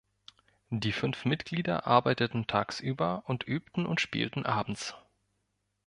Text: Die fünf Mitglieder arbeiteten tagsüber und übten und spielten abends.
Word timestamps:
Die 0.71 0.93
fünf 0.93 1.25
Mitglieder 1.25 1.85
arbeiteten 1.85 2.47
tagsüber 2.47 3.21
und 3.27 3.43
übten 3.47 3.85
und 3.85 4.01
spielten 4.01 4.47
abends. 4.47 4.95